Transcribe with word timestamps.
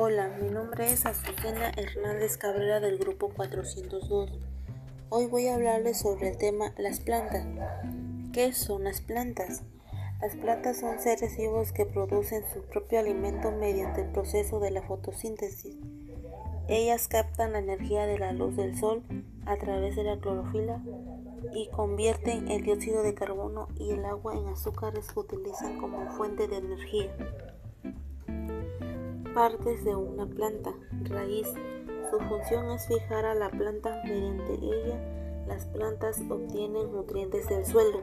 Hola, 0.00 0.28
mi 0.40 0.48
nombre 0.48 0.92
es 0.92 1.06
Azucena 1.06 1.72
Hernández 1.76 2.36
Cabrera 2.36 2.78
del 2.78 2.98
grupo 2.98 3.30
402. 3.30 4.30
Hoy 5.08 5.26
voy 5.26 5.48
a 5.48 5.56
hablarles 5.56 5.98
sobre 5.98 6.28
el 6.28 6.38
tema 6.38 6.72
las 6.78 7.00
plantas. 7.00 7.44
¿Qué 8.32 8.52
son 8.52 8.84
las 8.84 9.00
plantas? 9.00 9.64
Las 10.20 10.36
plantas 10.36 10.78
son 10.78 11.00
seres 11.00 11.36
vivos 11.36 11.72
que 11.72 11.84
producen 11.84 12.44
su 12.54 12.62
propio 12.62 13.00
alimento 13.00 13.50
mediante 13.50 14.02
el 14.02 14.12
proceso 14.12 14.60
de 14.60 14.70
la 14.70 14.82
fotosíntesis. 14.82 15.76
Ellas 16.68 17.08
captan 17.08 17.54
la 17.54 17.58
energía 17.58 18.06
de 18.06 18.20
la 18.20 18.32
luz 18.32 18.54
del 18.54 18.78
sol 18.78 19.02
a 19.46 19.56
través 19.56 19.96
de 19.96 20.04
la 20.04 20.20
clorofila 20.20 20.80
y 21.52 21.70
convierten 21.70 22.46
el 22.52 22.62
dióxido 22.62 23.02
de 23.02 23.14
carbono 23.14 23.66
y 23.74 23.90
el 23.90 24.04
agua 24.04 24.36
en 24.36 24.46
azúcares 24.46 25.08
que 25.12 25.18
utilizan 25.18 25.80
como 25.80 26.08
fuente 26.12 26.46
de 26.46 26.58
energía 26.58 27.10
partes 29.38 29.84
de 29.84 29.94
una 29.94 30.26
planta. 30.26 30.74
Raíz. 31.04 31.46
Su 32.10 32.18
función 32.18 32.72
es 32.72 32.88
fijar 32.88 33.24
a 33.24 33.36
la 33.36 33.48
planta. 33.48 34.02
Mediante 34.02 34.54
ella, 34.54 35.44
las 35.46 35.64
plantas 35.66 36.20
obtienen 36.28 36.90
nutrientes 36.90 37.48
del 37.48 37.64
suelo. 37.64 38.00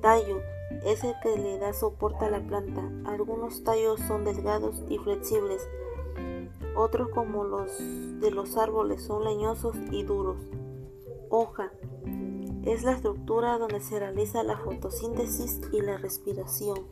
Tallo. 0.00 0.40
Es 0.84 1.04
el 1.04 1.14
que 1.22 1.38
le 1.38 1.58
da 1.58 1.72
soporte 1.72 2.24
a 2.24 2.30
la 2.30 2.40
planta. 2.40 2.82
Algunos 3.04 3.62
tallos 3.62 4.00
son 4.08 4.24
delgados 4.24 4.82
y 4.88 4.98
flexibles. 4.98 5.62
Otros, 6.74 7.10
como 7.10 7.44
los 7.44 7.70
de 8.20 8.32
los 8.32 8.56
árboles, 8.56 9.04
son 9.04 9.22
leñosos 9.22 9.76
y 9.92 10.02
duros. 10.02 10.38
Hoja. 11.30 11.70
Es 12.64 12.82
la 12.82 12.90
estructura 12.90 13.56
donde 13.58 13.78
se 13.78 14.00
realiza 14.00 14.42
la 14.42 14.58
fotosíntesis 14.58 15.60
y 15.72 15.80
la 15.80 15.96
respiración. 15.96 16.88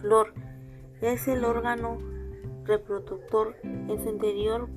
Flor 0.00 0.32
es 1.00 1.28
el 1.28 1.44
órgano 1.44 1.98
reproductor. 2.64 3.56
En 3.62 4.02
su 4.02 4.08
interior 4.08 4.68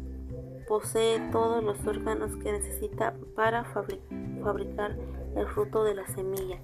posee 0.67 1.19
todos 1.31 1.63
los 1.63 1.85
órganos 1.85 2.35
que 2.37 2.51
necesita 2.51 3.15
para 3.35 3.65
fabricar 3.65 4.97
el 5.35 5.47
fruto 5.47 5.83
de 5.83 5.95
la 5.95 6.07
semilla. 6.07 6.59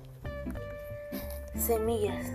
Semillas. 1.55 2.31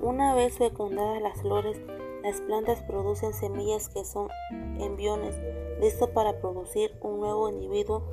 Una 0.00 0.34
vez 0.34 0.58
fecundadas 0.58 1.22
las 1.22 1.40
flores, 1.40 1.80
las 2.22 2.40
plantas 2.42 2.82
producen 2.82 3.32
semillas 3.32 3.88
que 3.88 4.04
son 4.04 4.28
embriones 4.78 5.34
listos 5.80 6.10
para 6.10 6.40
producir 6.40 6.92
un 7.00 7.20
nuevo 7.20 7.48
individuo. 7.48 8.08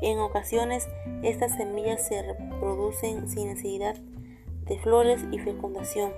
En 0.00 0.18
ocasiones, 0.18 0.88
estas 1.22 1.56
semillas 1.56 2.06
se 2.06 2.22
reproducen 2.22 3.28
sin 3.28 3.48
necesidad 3.48 3.96
de 4.64 4.78
flores 4.78 5.24
y 5.30 5.38
fecundación 5.38 6.12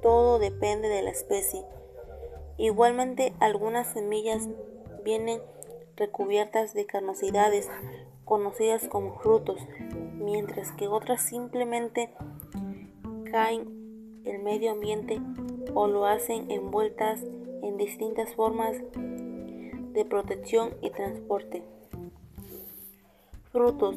todo 0.00 0.38
depende 0.38 0.88
de 0.88 1.02
la 1.02 1.10
especie. 1.10 1.64
Igualmente, 2.58 3.34
algunas 3.40 3.92
semillas 3.92 4.48
vienen 5.04 5.40
recubiertas 5.96 6.74
de 6.74 6.86
carnosidades 6.86 7.68
conocidas 8.24 8.88
como 8.88 9.18
frutos, 9.18 9.60
mientras 10.14 10.72
que 10.72 10.88
otras 10.88 11.22
simplemente 11.22 12.10
caen 13.30 14.22
el 14.24 14.42
medio 14.42 14.72
ambiente 14.72 15.20
o 15.74 15.86
lo 15.86 16.06
hacen 16.06 16.50
envueltas 16.50 17.22
en 17.62 17.76
distintas 17.76 18.34
formas 18.34 18.76
de 18.94 20.04
protección 20.04 20.74
y 20.82 20.90
transporte. 20.90 21.62
Frutos, 23.52 23.96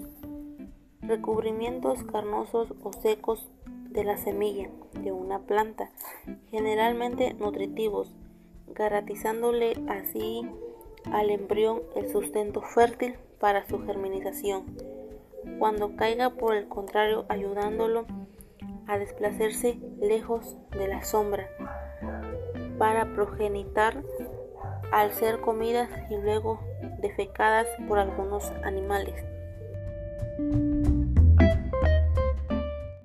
recubrimientos 1.01 2.03
carnosos 2.03 2.73
o 2.83 2.93
secos 2.93 3.49
de 3.89 4.03
la 4.03 4.17
semilla 4.17 4.69
de 5.01 5.11
una 5.11 5.39
planta, 5.39 5.91
generalmente 6.49 7.33
nutritivos, 7.33 8.15
garantizándole 8.67 9.73
así 9.87 10.47
al 11.11 11.29
embrión 11.29 11.81
el 11.95 12.09
sustento 12.09 12.61
fértil 12.61 13.15
para 13.39 13.65
su 13.67 13.79
germinación. 13.85 14.65
Cuando 15.57 15.95
caiga, 15.95 16.31
por 16.31 16.55
el 16.55 16.67
contrario, 16.67 17.25
ayudándolo 17.29 18.05
a 18.87 18.97
desplazarse 18.97 19.79
lejos 19.99 20.57
de 20.71 20.87
la 20.87 21.03
sombra 21.03 21.49
para 22.77 23.13
progenitar 23.13 24.03
al 24.91 25.11
ser 25.11 25.39
comidas 25.41 25.89
y 26.09 26.17
luego 26.17 26.59
defecadas 26.99 27.67
por 27.87 27.99
algunos 27.99 28.49
animales. 28.63 29.23